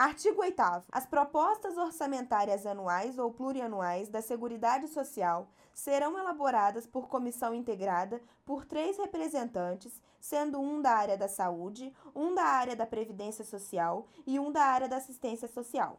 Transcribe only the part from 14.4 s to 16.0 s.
da área da assistência social.